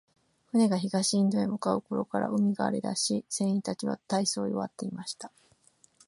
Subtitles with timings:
[0.47, 5.31] 船が東インドに向う頃から、海が荒れだし、船員たちは大そう弱っていました。